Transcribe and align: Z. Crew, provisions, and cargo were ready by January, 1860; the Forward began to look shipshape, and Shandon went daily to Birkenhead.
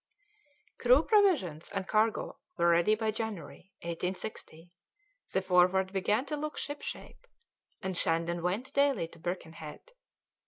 Z. 0.01 0.03
Crew, 0.79 1.03
provisions, 1.03 1.69
and 1.69 1.87
cargo 1.87 2.39
were 2.57 2.69
ready 2.69 2.95
by 2.95 3.11
January, 3.11 3.71
1860; 3.83 4.71
the 5.31 5.43
Forward 5.43 5.93
began 5.93 6.25
to 6.25 6.35
look 6.35 6.57
shipshape, 6.57 7.27
and 7.83 7.95
Shandon 7.95 8.41
went 8.41 8.73
daily 8.73 9.07
to 9.09 9.19
Birkenhead. 9.19 9.91